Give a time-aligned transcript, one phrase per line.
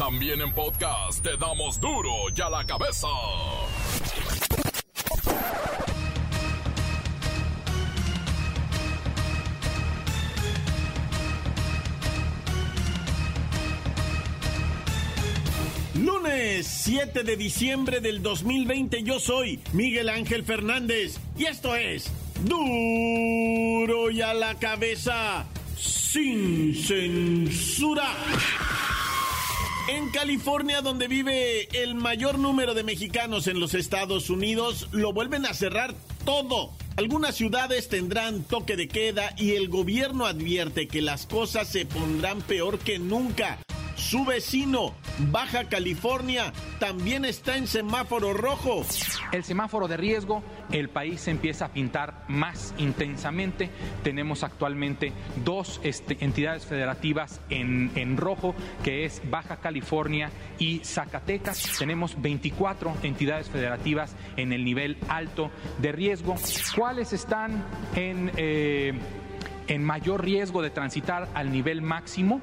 [0.00, 3.06] También en podcast te damos duro y a la cabeza.
[15.96, 22.10] Lunes 7 de diciembre del 2020 yo soy Miguel Ángel Fernández y esto es
[22.42, 25.44] duro y a la cabeza
[25.76, 28.14] sin censura.
[29.88, 35.46] En California, donde vive el mayor número de mexicanos en los Estados Unidos, lo vuelven
[35.46, 35.94] a cerrar
[36.24, 36.72] todo.
[36.96, 42.42] Algunas ciudades tendrán toque de queda y el gobierno advierte que las cosas se pondrán
[42.42, 43.58] peor que nunca.
[44.00, 44.94] Su vecino,
[45.30, 48.82] Baja California, también está en semáforo rojo.
[49.30, 53.70] El semáforo de riesgo, el país se empieza a pintar más intensamente.
[54.02, 55.12] Tenemos actualmente
[55.44, 61.78] dos este, entidades federativas en, en rojo, que es Baja California y Zacatecas.
[61.78, 66.36] Tenemos 24 entidades federativas en el nivel alto de riesgo.
[66.74, 68.94] ¿Cuáles están en, eh,
[69.68, 72.40] en mayor riesgo de transitar al nivel máximo?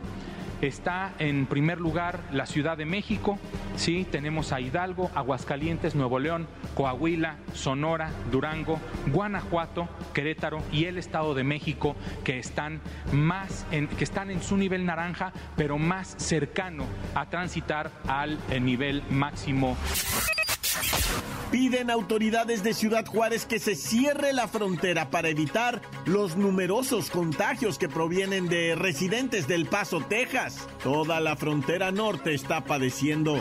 [0.62, 3.38] Está en primer lugar la Ciudad de México,
[3.76, 11.36] sí, tenemos a Hidalgo, Aguascalientes, Nuevo León, Coahuila, Sonora, Durango, Guanajuato, Querétaro y el Estado
[11.36, 16.86] de México que están más en, que están en su nivel naranja, pero más cercano
[17.14, 19.78] a transitar al eh, nivel máximo.
[21.52, 27.78] Piden autoridades de Ciudad Juárez que se cierre la frontera para evitar los numerosos contagios
[27.78, 30.68] que provienen de residentes del Paso, Texas.
[30.84, 33.40] Toda la frontera norte está padeciendo.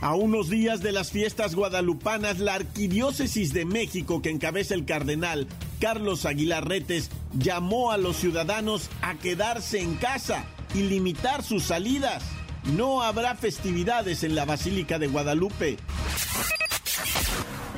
[0.00, 5.48] A unos días de las fiestas guadalupanas, la Arquidiócesis de México, que encabeza el cardenal
[5.80, 12.22] Carlos Aguilar Retes, llamó a los ciudadanos a quedarse en casa y limitar sus salidas.
[12.74, 15.76] No habrá festividades en la Basílica de Guadalupe.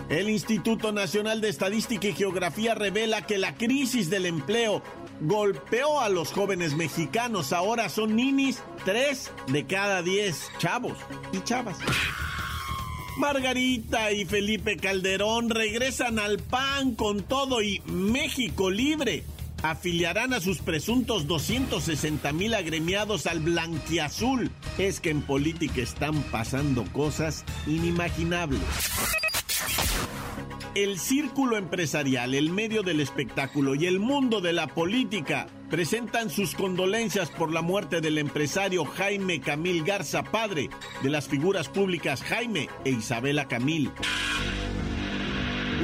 [0.08, 4.82] El Instituto Nacional de Estadística y Geografía revela que la crisis del empleo
[5.20, 7.52] golpeó a los jóvenes mexicanos.
[7.52, 10.96] Ahora son ninis, tres de cada diez chavos
[11.32, 11.76] y chavas.
[13.18, 19.24] Margarita y Felipe Calderón regresan al PAN con todo y México libre.
[19.62, 24.50] Afiliarán a sus presuntos 260 mil agremiados al blanquiazul.
[24.78, 28.60] Es que en política están pasando cosas inimaginables
[30.82, 36.54] el círculo empresarial, el medio del espectáculo y el mundo de la política presentan sus
[36.54, 40.70] condolencias por la muerte del empresario Jaime Camil Garza, padre
[41.02, 43.90] de las figuras públicas Jaime e Isabela Camil.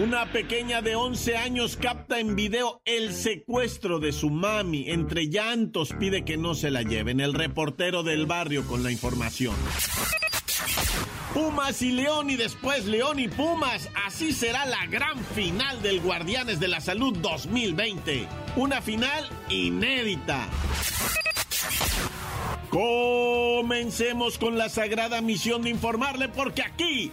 [0.02, 4.90] Una pequeña de 11 años capta en video el secuestro de su mami.
[4.90, 7.20] Entre llantos pide que no se la lleven.
[7.20, 9.54] El reportero del barrio con la información.
[11.32, 13.88] Pumas y León y después León y Pumas.
[14.04, 18.26] Así será la gran final del Guardianes de la Salud 2020.
[18.56, 20.48] Una final inédita.
[22.68, 27.12] Comencemos con la sagrada misión de informarle porque aquí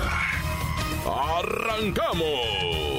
[1.05, 2.91] ¡Arrancamos!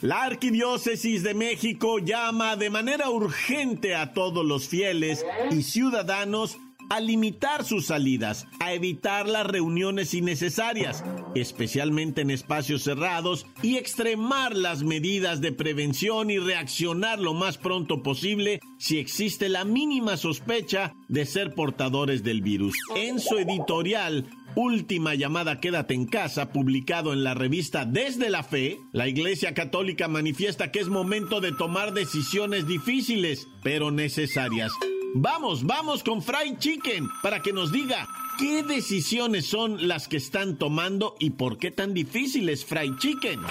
[0.00, 6.58] La Arquidiócesis de México llama de manera urgente a todos los fieles y ciudadanos
[6.90, 14.56] a limitar sus salidas, a evitar las reuniones innecesarias, especialmente en espacios cerrados, y extremar
[14.56, 20.94] las medidas de prevención y reaccionar lo más pronto posible si existe la mínima sospecha
[21.08, 22.74] de ser portadores del virus.
[22.96, 24.26] En su editorial,
[24.56, 30.06] Última llamada Quédate en casa, publicado en la revista Desde la Fe, la Iglesia Católica
[30.06, 34.70] manifiesta que es momento de tomar decisiones difíciles, pero necesarias.
[35.16, 38.08] Vamos, vamos con Fry Chicken para que nos diga
[38.38, 43.44] qué decisiones son las que están tomando y por qué tan difíciles, Fry Chicken.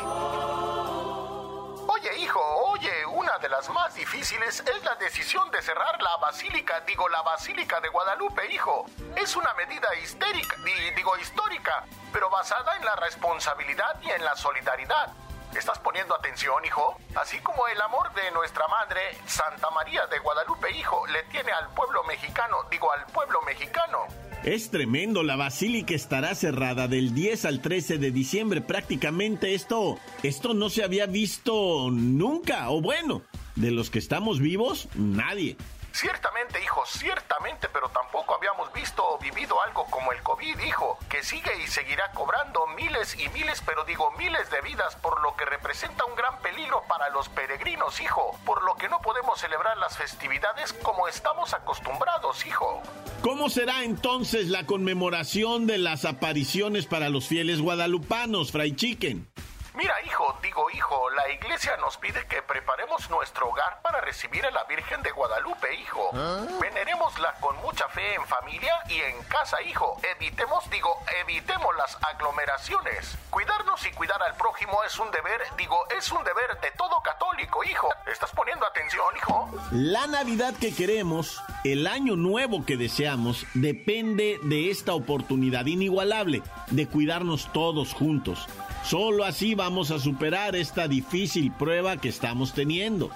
[1.87, 2.41] Oye, hijo,
[2.73, 7.21] oye, una de las más difíciles es la decisión de cerrar la basílica, digo, la
[7.21, 8.85] basílica de Guadalupe, hijo.
[9.15, 14.35] Es una medida histérica, di- digo, histórica, pero basada en la responsabilidad y en la
[14.35, 15.13] solidaridad.
[15.57, 16.97] ¿Estás poniendo atención, hijo?
[17.15, 21.69] Así como el amor de nuestra madre, Santa María de Guadalupe, hijo, le tiene al
[21.75, 23.99] pueblo mexicano, digo al pueblo mexicano.
[24.43, 28.61] Es tremendo, la basílica estará cerrada del 10 al 13 de diciembre.
[28.61, 33.21] Prácticamente esto, esto no se había visto nunca, o bueno,
[33.55, 35.55] de los que estamos vivos, nadie.
[35.93, 41.23] Ciertamente, hijo, ciertamente, pero tampoco habíamos visto o vivido algo como el COVID, hijo, que
[41.23, 45.45] sigue y seguirá cobrando miles y miles, pero digo miles de vidas, por lo que
[45.45, 49.95] representa un gran peligro para los peregrinos, hijo, por lo que no podemos celebrar las
[49.95, 52.81] festividades como estamos acostumbrados, hijo.
[53.21, 59.29] ¿Cómo será entonces la conmemoración de las apariciones para los fieles guadalupanos, Fray Chicken?
[59.75, 64.51] Mira, hijo, digo hijo, la iglesia nos pide que preparemos nuestro hogar para recibir a
[64.51, 66.11] la Virgen de Guadalupe, hijo.
[66.13, 66.45] ¿Ah?
[66.61, 69.99] Venerémosla con mucha fe en familia y en casa, hijo.
[70.15, 73.17] Evitemos, digo, evitemos las aglomeraciones.
[73.31, 77.63] Cuidarnos y cuidar al prójimo es un deber, digo, es un deber de todo católico,
[77.63, 77.89] hijo.
[78.05, 79.49] ¿Estás poniendo atención, hijo?
[79.71, 86.87] La Navidad que queremos, el año nuevo que deseamos, depende de esta oportunidad inigualable de
[86.87, 88.47] cuidarnos todos juntos
[88.83, 93.09] Solo así vamos a superar esta difícil prueba que estamos teniendo.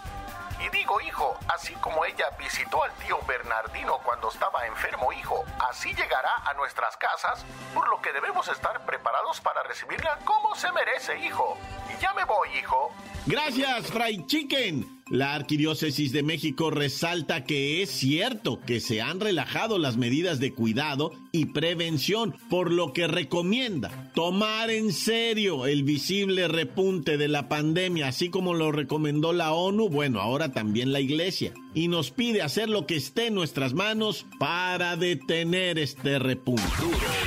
[0.65, 5.89] Y digo, hijo, así como ella visitó al tío Bernardino cuando estaba enfermo, hijo, así
[5.89, 11.19] llegará a nuestras casas, por lo que debemos estar preparados para recibirla como se merece,
[11.19, 11.57] hijo.
[11.95, 12.91] Y ya me voy, hijo.
[13.25, 14.96] Gracias, Fray Chicken.
[15.09, 20.53] La Arquidiócesis de México resalta que es cierto que se han relajado las medidas de
[20.53, 27.47] cuidado y prevención, por lo que recomienda tomar en serio el visible repunte de la
[27.47, 32.41] pandemia, así como lo recomendó la ONU, bueno, ahora también la Iglesia, y nos pide
[32.41, 36.63] hacer lo que esté en nuestras manos para detener este repunte.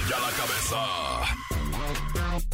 [0.09, 1.40] ya la cabeza.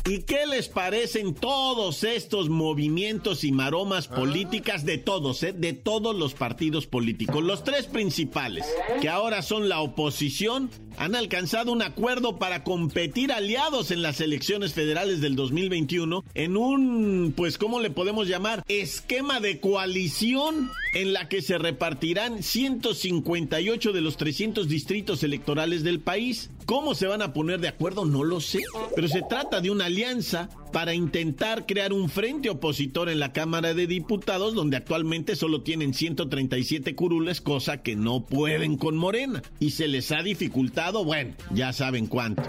[0.09, 5.53] ¿Y qué les parecen todos estos movimientos y maromas políticas de todos, eh?
[5.53, 7.43] de todos los partidos políticos?
[7.43, 8.65] Los tres principales,
[9.01, 14.75] que ahora son la oposición, han alcanzado un acuerdo para competir aliados en las elecciones
[14.75, 18.63] federales del 2021 en un, pues, ¿cómo le podemos llamar?
[18.69, 25.99] Esquema de coalición en la que se repartirán 158 de los 300 distritos electorales del
[25.99, 26.51] país.
[26.67, 28.05] ¿Cómo se van a poner de acuerdo?
[28.05, 28.59] No lo sé,
[28.97, 33.73] pero se trata de una alianza para intentar crear un frente opositor en la Cámara
[33.73, 39.45] de Diputados, donde actualmente solo tienen 137 curules, cosa que no pueden con Morena.
[39.61, 42.43] Y se les ha dificultado, bueno, ya saben cuánto.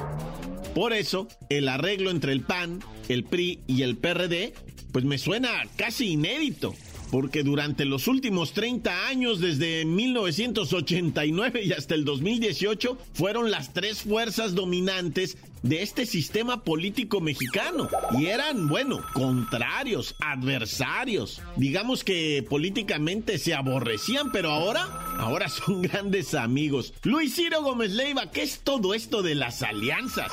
[0.74, 2.80] Por eso, el arreglo entre el PAN,
[3.10, 4.54] el PRI y el PRD,
[4.92, 6.74] pues me suena casi inédito
[7.12, 14.02] porque durante los últimos 30 años, desde 1989 y hasta el 2018, fueron las tres
[14.02, 17.90] fuerzas dominantes de este sistema político mexicano.
[18.18, 21.42] Y eran, bueno, contrarios, adversarios.
[21.56, 24.84] Digamos que políticamente se aborrecían, pero ahora,
[25.18, 26.94] ahora son grandes amigos.
[27.04, 30.32] Luis Ciro Gómez Leiva, ¿qué es todo esto de las alianzas?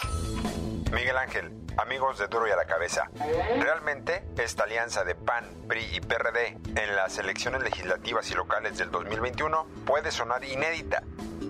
[0.94, 3.11] Miguel Ángel, amigos de Duro y a la Cabeza,
[3.58, 8.93] realmente esta alianza de PAN, PRI y PRD en las elecciones legislativas y locales del
[8.93, 11.02] 2021 puede sonar inédita,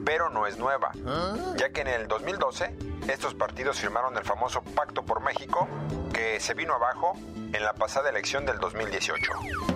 [0.06, 0.92] pero no es nueva,
[1.56, 2.74] ya que en el 2012
[3.08, 5.68] estos partidos firmaron el famoso Pacto por México
[6.14, 7.12] que se vino abajo
[7.54, 9.32] en la pasada elección del 2018.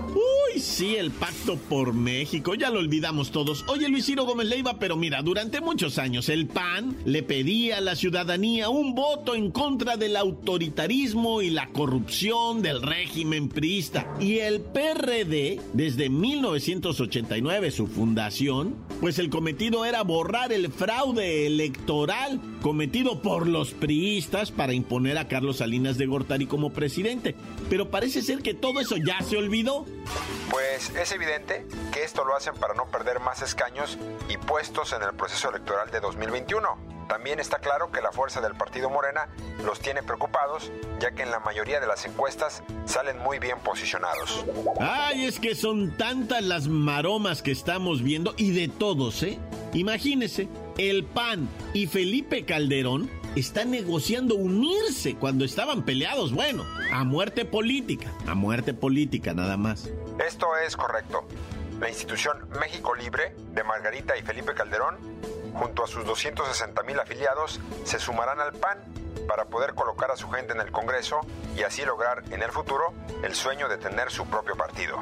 [0.08, 3.64] Uy, sí, el pacto por México, ya lo olvidamos todos.
[3.69, 7.81] Oye, Luis Ciro Gómez Leiva, pero mira, durante muchos años el PAN le pedía a
[7.81, 14.12] la ciudadanía un voto en contra del autoritarismo y la corrupción del régimen priista.
[14.19, 22.41] Y el PRD, desde 1989, su fundación, pues el cometido era borrar el fraude electoral
[22.62, 27.34] cometido por los priistas para imponer a Carlos Salinas de Gortari como presidente.
[27.70, 29.86] Pero parece ser que todo eso ya se olvidó.
[30.50, 33.98] Pues es evidente que esto lo hacen para no perder más escaños
[34.29, 36.98] y puestos en el proceso electoral de 2021.
[37.08, 39.29] También está claro que la fuerza del partido Morena
[39.65, 44.44] los tiene preocupados, ya que en la mayoría de las encuestas salen muy bien posicionados.
[44.79, 49.38] Ay, es que son tantas las maromas que estamos viendo y de todos, ¿eh?
[49.72, 50.48] Imagínese,
[50.79, 56.32] el PAN y Felipe Calderón están negociando unirse cuando estaban peleados.
[56.32, 59.91] Bueno, a muerte política, a muerte política nada más.
[60.25, 61.27] Esto es correcto.
[61.81, 64.97] La institución México Libre de Margarita y Felipe Calderón,
[65.53, 68.79] junto a sus 260 mil afiliados, se sumarán al PAN
[69.29, 71.20] para poder colocar a su gente en el Congreso
[71.56, 72.94] y así lograr en el futuro
[73.25, 74.97] el sueño de tener su propio partido.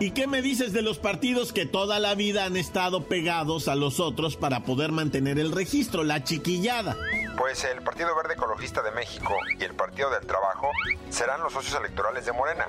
[0.00, 3.74] ¿Y qué me dices de los partidos que toda la vida han estado pegados a
[3.74, 6.96] los otros para poder mantener el registro, la chiquillada?
[7.40, 10.70] pues el Partido Verde Ecologista de México y el Partido del Trabajo
[11.08, 12.66] serán los socios electorales de Morena.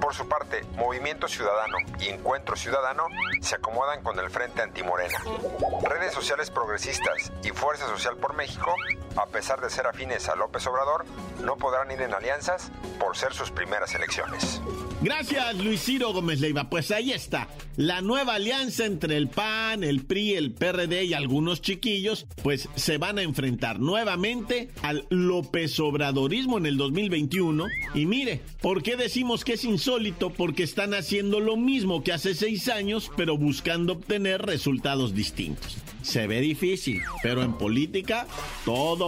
[0.00, 3.04] Por su parte, Movimiento Ciudadano y Encuentro Ciudadano
[3.42, 5.18] se acomodan con el Frente Antimorena.
[5.82, 8.74] Redes sociales progresistas y Fuerza Social por México,
[9.18, 11.04] a pesar de ser afines a López Obrador,
[11.44, 14.60] no podrán ir en alianzas por ser sus primeras elecciones.
[15.00, 16.68] Gracias, Luis Ciro Gómez Leiva.
[16.68, 17.48] Pues ahí está.
[17.76, 22.98] La nueva alianza entre el PAN, el PRI, el PRD y algunos chiquillos, pues se
[22.98, 27.66] van a enfrentar nuevamente al López Obradorismo en el 2021.
[27.94, 30.30] Y mire, ¿por qué decimos que es insólito?
[30.30, 35.76] Porque están haciendo lo mismo que hace seis años, pero buscando obtener resultados distintos.
[36.02, 38.26] Se ve difícil, pero en política
[38.64, 39.07] todo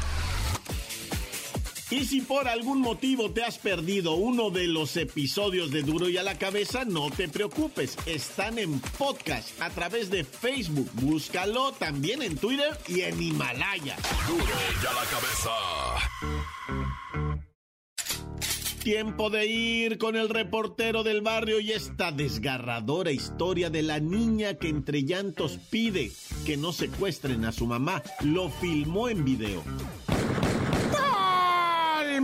[1.91, 6.15] Y si por algún motivo te has perdido uno de los episodios de Duro y
[6.15, 10.89] a la cabeza, no te preocupes, están en podcast a través de Facebook.
[10.93, 13.97] Búscalo también en Twitter y en Himalaya.
[14.25, 14.45] Duro
[14.81, 15.51] y a la cabeza.
[18.83, 24.53] Tiempo de ir con el reportero del barrio y esta desgarradora historia de la niña
[24.53, 26.13] que entre llantos pide
[26.45, 28.01] que no secuestren a su mamá.
[28.21, 29.61] Lo filmó en video.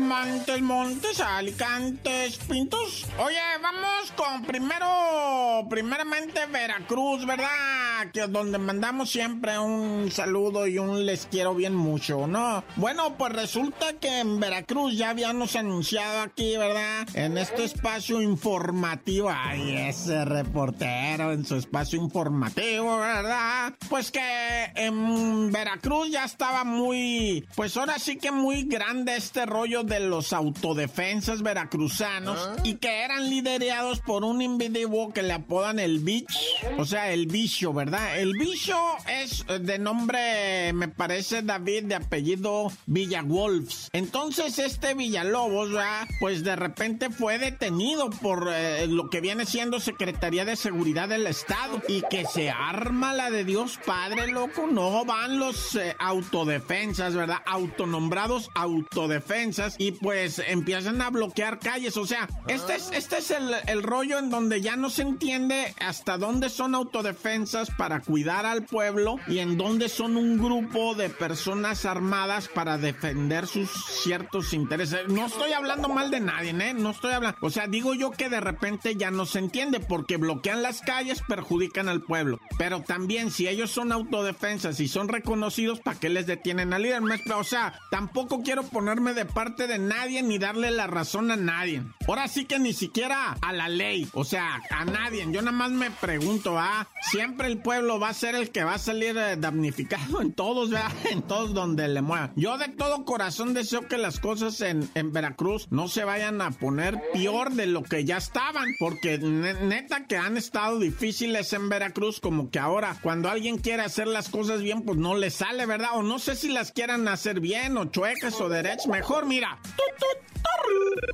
[0.08, 3.06] Montes, Montes, Alicantes, Pintos.
[3.20, 7.87] Oye, vamos con primero, primeramente Veracruz, ¿verdad?
[8.13, 12.63] Que donde mandamos siempre un saludo y un les quiero bien mucho, ¿no?
[12.75, 17.08] Bueno, pues resulta que en Veracruz ya habíamos anunciado aquí, ¿verdad?
[17.16, 23.74] En este espacio informativo, ay, ese reportero en su espacio informativo, ¿verdad?
[23.89, 29.84] Pues que en Veracruz ya estaba muy, pues ahora sí que muy grande este rollo
[29.84, 32.56] de los autodefensas veracruzanos ¿Ah?
[32.63, 36.38] y que eran liderados por un individuo que le apodan el Bitch,
[36.77, 37.87] o sea, el bicho, ¿verdad?
[37.88, 38.77] El bicho
[39.08, 43.89] es de nombre, me parece David, de apellido Villawolfs.
[43.94, 46.08] Entonces este Villalobos, ¿verdad?
[46.20, 51.27] Pues de repente fue detenido por eh, lo que viene siendo Secretaría de Seguridad del
[51.27, 54.67] Estado y que se arma la de Dios Padre, loco.
[54.67, 57.38] No van los eh, autodefensas, ¿verdad?
[57.46, 61.96] Autonombrados autodefensas y pues empiezan a bloquear calles.
[61.96, 66.17] O sea, este es, este es el, rollo en donde ya no se entiende hasta
[66.17, 71.86] dónde son autodefensas para cuidar al pueblo y en dónde son un grupo de personas
[71.86, 73.70] armadas para defender sus
[74.04, 75.08] ciertos intereses.
[75.08, 76.74] No estoy hablando mal de nadie, ¿eh?
[76.74, 77.38] No estoy hablando.
[77.42, 81.22] O sea, digo yo que de repente ya no se entiende porque bloquean las calles,
[81.28, 82.40] perjudican al pueblo.
[82.58, 87.02] Pero también si ellos son autodefensas y son reconocidos, ¿para qué les detienen al líder?
[87.36, 91.84] O sea, tampoco quiero ponerme de parte de nadie ni darle la razón a nadie.
[92.08, 95.26] Ahora sí que ni siquiera a la ley, o sea, a nadie.
[95.30, 98.76] Yo nada más me pregunto, ah, siempre el pueblo va a ser el que va
[98.76, 100.90] a salir eh, damnificado en todos, ¿verdad?
[101.12, 102.32] En todos donde le mueva.
[102.38, 106.52] Yo de todo corazón deseo que las cosas en, en Veracruz no se vayan a
[106.52, 112.22] poner peor de lo que ya estaban, porque neta que han estado difíciles en Veracruz,
[112.22, 115.90] como que ahora cuando alguien quiere hacer las cosas bien, pues no le sale, ¿verdad?
[115.96, 118.88] O no sé si las quieran hacer bien o chuecas o derechas.
[118.88, 119.60] Mejor, mira,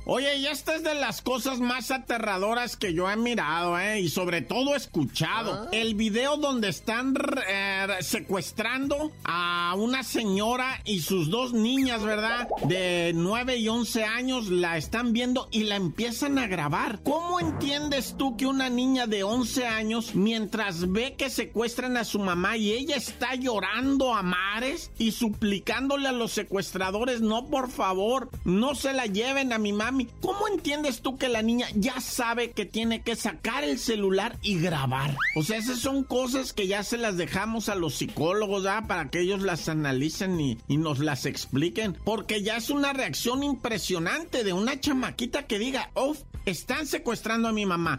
[0.06, 4.00] Oye, y esta es de las cosas más aterradoras que yo he mirado, ¿eh?
[4.00, 5.68] Y sobre todo escuchado.
[5.72, 7.14] El video donde están
[7.48, 12.48] eh, secuestrando a una señora y sus dos niñas, ¿verdad?
[12.68, 17.00] De 9 y 11 años, la están viendo y la empiezan a grabar.
[17.02, 22.18] ¿Cómo entiendes tú que una niña de 11 años, mientras ve que secuestran a su
[22.18, 28.28] mamá y ella está llorando a mares y suplicándole a los secuestradores, no, por favor,
[28.44, 30.08] no se la lleven a mi mami.
[30.20, 34.60] ¿Cómo entiendes tú que la niña ya sabe que tiene que sacar el celular y
[34.60, 35.16] grabar?
[35.36, 38.64] O sea, esas son cosas que ya se las dejamos a los psicólogos.
[38.86, 41.96] Para que ellos las analicen y, nos las expliquen.
[42.04, 46.14] Porque ya es una reacción impresionante de una chamaquita que diga, oh,
[46.46, 47.98] están secuestrando a mi mamá.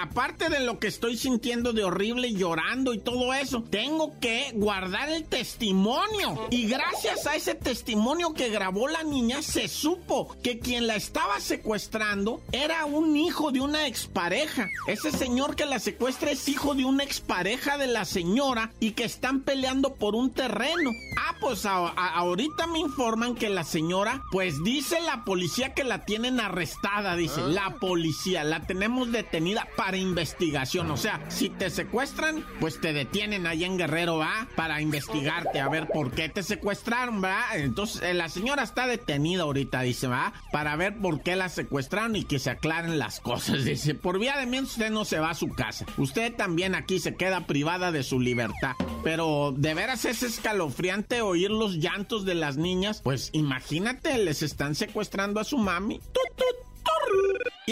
[0.00, 5.10] Aparte de lo que estoy sintiendo de horrible llorando y todo eso, tengo que guardar
[5.10, 6.48] el testimonio.
[6.50, 11.40] Y gracias a ese testimonio que grabó la niña, se supo que quien la estaba
[11.40, 14.68] secuestrando era un hijo de una expareja.
[14.86, 19.04] Ese señor que la secuestra es hijo de una expareja de la señora y que
[19.04, 20.90] están peleando por un terreno.
[21.16, 26.40] Ah, pues ahorita me informan que la señora, pues dice la policía que la tienen
[26.40, 27.48] arrestada, dice, ah.
[27.48, 30.90] la policía, la tenemos detenida para investigación.
[30.90, 34.48] O sea, si te secuestran, pues te detienen ahí en Guerrero, ¿va?
[34.56, 37.44] Para investigarte, a ver por qué te secuestraron, ¿va?
[37.54, 40.32] Entonces, eh, la señora está detenida ahorita, dice, ¿va?
[40.52, 43.64] Para ver por qué la secuestraron y que se aclaren las cosas.
[43.70, 45.86] Dice, por vía de mientras usted no se va a su casa.
[45.96, 48.74] Usted también aquí se queda privada de su libertad.
[49.04, 53.00] Pero de veras es escalofriante oír los llantos de las niñas.
[53.02, 56.00] Pues imagínate, les están secuestrando a su mami.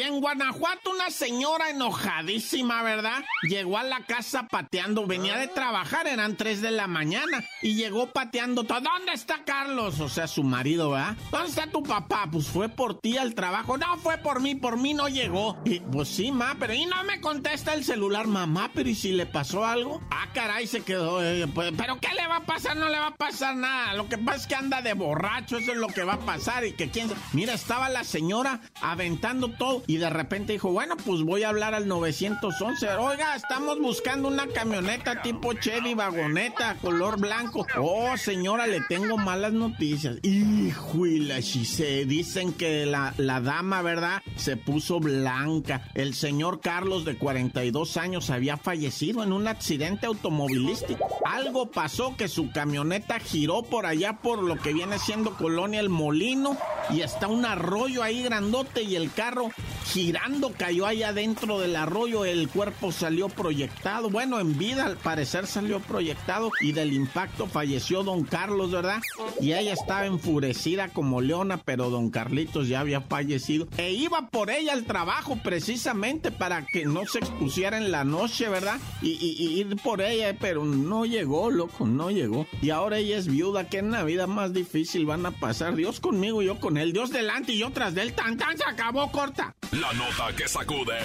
[0.01, 3.25] En Guanajuato una señora enojadísima, ¿verdad?
[3.43, 8.13] Llegó a la casa pateando, venía de trabajar, eran 3 de la mañana, y llegó
[8.13, 8.63] pateando.
[8.63, 9.99] ¿Dónde está Carlos?
[9.99, 11.17] O sea, su marido, ¿verdad?
[11.33, 12.29] ¿Dónde está tu papá?
[12.31, 13.77] Pues fue por ti al trabajo.
[13.77, 15.59] No, fue por mí, por mí no llegó.
[15.65, 19.11] Y pues sí, ma, pero y no me contesta el celular, mamá, pero ¿y si
[19.11, 20.01] le pasó algo?
[20.13, 21.25] Ah, caray, se quedó.
[21.25, 22.77] Eh, pues, pero ¿qué le va a pasar?
[22.77, 23.95] No le va a pasar nada.
[23.95, 26.65] Lo que pasa es que anda de borracho, eso es lo que va a pasar.
[26.65, 27.11] Y que quién.
[27.33, 31.75] Mira, estaba la señora aventando todo y de repente dijo, bueno, pues voy a hablar
[31.75, 32.89] al 911.
[32.97, 37.67] Oiga, estamos buscando una camioneta tipo Chevy vagoneta, color blanco.
[37.79, 40.19] Oh, señora, le tengo malas noticias.
[40.23, 44.23] Híjole, se dicen que la, la dama, ¿verdad?
[44.37, 45.91] Se puso blanca.
[45.95, 51.19] El señor Carlos, de 42 años, había fallecido en un accidente automovilístico.
[51.25, 55.89] Algo pasó que su camioneta giró por allá por lo que viene siendo Colonia El
[55.89, 56.59] Molino
[56.91, 59.51] y está un arroyo ahí grandote y el carro
[59.93, 65.47] girando cayó ahí adentro del arroyo, el cuerpo salió proyectado, bueno, en vida al parecer
[65.47, 69.01] salió proyectado y del impacto falleció don Carlos, ¿verdad?
[69.41, 74.51] Y ella estaba enfurecida como leona, pero don Carlitos ya había fallecido e iba por
[74.51, 78.79] ella al trabajo precisamente para que no se expusiera en la noche, ¿verdad?
[79.03, 79.19] Y,
[79.59, 82.47] ir por ella, pero no llegó, loco, no llegó.
[82.63, 85.75] Y ahora ella es viuda, que en la vida más difícil van a pasar.
[85.75, 89.11] Dios conmigo, yo con él, Dios delante y yo tras del tan tan se acabó
[89.11, 89.55] corta.
[89.73, 90.99] La nota que sacude.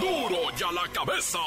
[0.00, 0.28] ¡Duro!
[0.28, 1.38] ¡Duro ya la cabeza!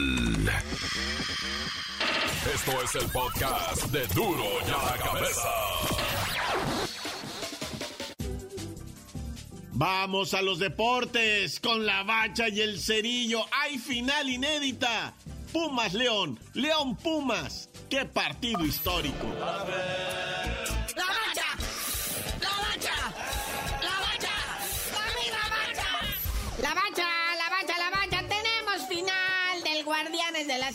[2.53, 5.49] Esto es el podcast de duro y a la cabeza.
[9.71, 13.43] Vamos a los deportes con la bacha y el cerillo.
[13.63, 15.15] Hay final inédita.
[15.51, 17.67] Pumas León, León Pumas.
[17.89, 19.25] Qué partido histórico.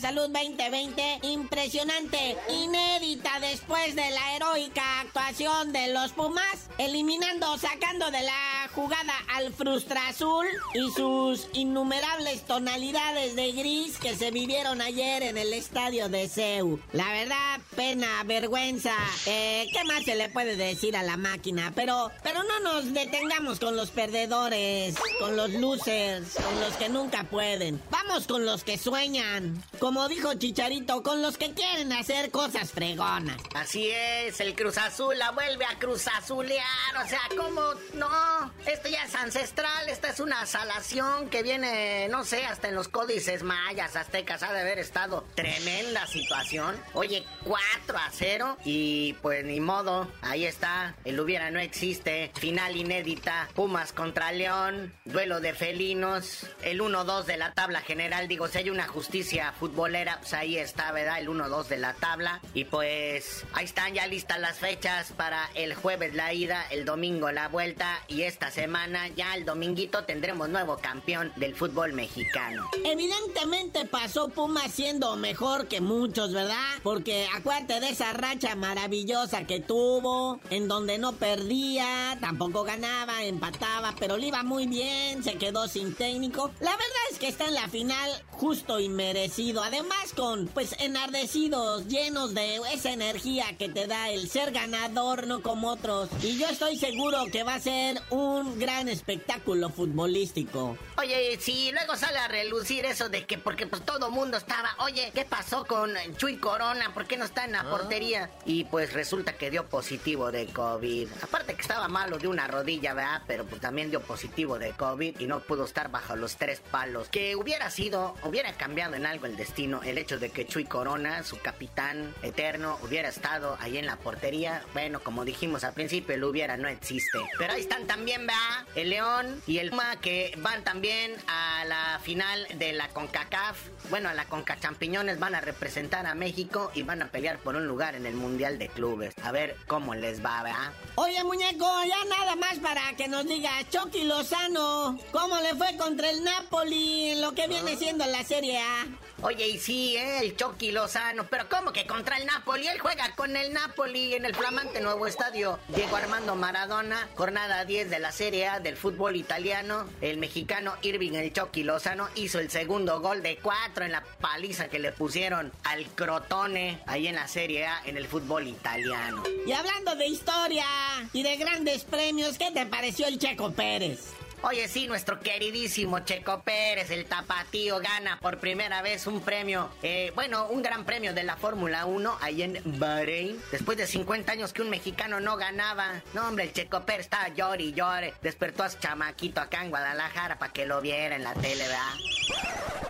[0.00, 8.22] Salud 2020 impresionante, inédita después de la heroica actuación de los Pumas, eliminando, sacando de
[8.22, 15.22] la jugada al Frustra Azul y sus innumerables tonalidades de gris que se vivieron ayer
[15.22, 16.78] en el estadio de Seu.
[16.92, 18.94] La verdad, pena, vergüenza,
[19.26, 21.72] eh, ¿qué más se le puede decir a la máquina?
[21.74, 27.24] Pero, pero no nos detengamos con los perdedores, con los losers, con los que nunca
[27.24, 27.80] pueden.
[27.90, 29.62] Vamos con los que sueñan.
[29.78, 33.40] Como dijo Chicharito, con los que quieren hacer cosas fregonas.
[33.54, 36.65] Así es, el Cruz Azul la vuelve a Cruz Azulear.
[37.04, 37.60] O sea, ¿cómo?
[37.94, 42.74] No, esto ya es ancestral, esta es una salación que viene, no sé, hasta en
[42.74, 46.76] los códices mayas, aztecas, ha de haber estado tremenda situación.
[46.94, 52.76] Oye, 4 a 0 y pues ni modo, ahí está, el hubiera no existe, final
[52.76, 58.58] inédita, Pumas contra León, duelo de felinos, el 1-2 de la tabla general, digo, si
[58.58, 61.18] hay una justicia futbolera, pues ahí está, ¿verdad?
[61.18, 62.40] El 1-2 de la tabla.
[62.54, 67.30] Y pues ahí están ya listas las fechas para el jueves la ida, el domingo
[67.30, 72.68] la vuelta y esta semana ya el dominguito tendremos nuevo campeón del fútbol mexicano.
[72.84, 76.56] Evidentemente pasó Puma siendo mejor que muchos, ¿verdad?
[76.82, 83.94] Porque acuérdate de esa racha maravillosa que tuvo, en donde no perdía, tampoco ganaba, empataba,
[83.98, 86.50] pero le iba muy bien, se quedó sin técnico.
[86.60, 89.62] La verdad es que está en la final justo y merecido.
[89.62, 95.42] Además con, pues, enardecidos, llenos de esa energía que te da el ser ganador, no
[95.42, 96.08] como otros.
[96.22, 100.76] Y yo estoy seguro que va a ser un gran espectáculo futbolístico.
[100.98, 105.10] Oye, si luego sale a relucir eso de que porque pues todo mundo estaba, oye,
[105.14, 106.92] ¿qué pasó con Chuy Corona?
[106.94, 107.70] ¿Por qué no está en la ah.
[107.70, 108.30] portería?
[108.44, 111.08] Y pues resulta que dio positivo de COVID.
[111.22, 113.22] Aparte que estaba malo de una rodilla, ¿verdad?
[113.26, 117.08] Pero pues también dio positivo de COVID y no pudo estar bajo los tres palos.
[117.08, 121.24] Que hubiera sido, hubiera cambiado en algo el destino el hecho de que Chuy Corona,
[121.24, 124.62] su capitán eterno, hubiera estado ahí en la portería.
[124.72, 127.18] Bueno, como dijimos al principio, el no existe.
[127.38, 128.66] Pero ahí están también, ¿verdad?
[128.74, 133.56] El León y el Puma que van también a la final de la CONCACAF.
[133.88, 137.56] Bueno, a la CONCA Champiñones van a representar a México y van a pelear por
[137.56, 139.14] un lugar en el Mundial de Clubes.
[139.22, 140.72] A ver cómo les va, ¿verdad?
[140.96, 146.10] Oye, muñeco, ya nada más para que nos diga Chucky Lozano, ¿cómo le fue contra
[146.10, 147.78] el Napoli en lo que viene ah.
[147.78, 148.86] siendo la Serie A?
[149.22, 150.18] Oye, y sí, ¿eh?
[150.20, 152.68] el Chucky Lozano, pero ¿cómo que contra el Napoli?
[152.68, 157.90] Él juega con el Napoli en el flamante nuevo estadio Diego Armando Maradona, jornada 10
[157.90, 159.84] de la Serie A del fútbol italiano.
[160.00, 164.68] El mexicano Irving el Chucky Lozano hizo el segundo gol de cuatro en la paliza
[164.68, 169.22] que le pusieron al Crotone ahí en la Serie A en el fútbol italiano.
[169.46, 170.66] Y hablando de historia
[171.12, 174.14] y de grandes premios, ¿qué te pareció el Checo Pérez?
[174.42, 180.12] Oye, sí, nuestro queridísimo Checo Pérez, el tapatío, gana por primera vez un premio, eh,
[180.14, 183.40] bueno, un gran premio de la Fórmula 1 ahí en Bahrein.
[183.50, 186.02] Después de 50 años que un mexicano no ganaba.
[186.14, 188.14] No, hombre, el Checo Pérez estaba llore y llore.
[188.22, 192.85] Despertó a su chamaquito acá en Guadalajara para que lo viera en la tele, ¿verdad?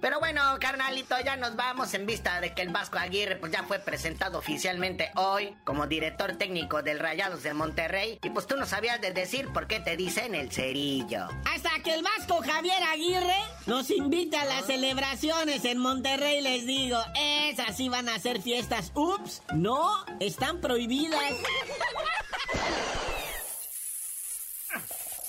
[0.00, 3.64] Pero bueno, carnalito, ya nos vamos en vista de que el Vasco Aguirre pues ya
[3.64, 8.18] fue presentado oficialmente hoy como director técnico del Rayados de Monterrey.
[8.22, 11.28] Y pues tú no sabías de decir por qué te dicen el cerillo.
[11.44, 13.36] Hasta que el Vasco Javier Aguirre
[13.66, 18.92] nos invita a las celebraciones en Monterrey, les digo, esas sí van a ser fiestas.
[18.94, 21.20] Ups, no, están prohibidas.